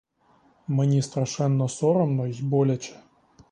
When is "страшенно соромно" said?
1.01-2.27